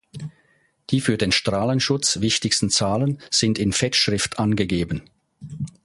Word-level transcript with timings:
Die 0.89 0.99
für 0.99 1.15
den 1.15 1.31
Strahlenschutz 1.31 2.21
wichtigsten 2.21 2.71
Zahlen 2.71 3.19
sind 3.29 3.59
in 3.59 3.71
Fettschrift 3.71 4.39
angegeben. 4.39 5.03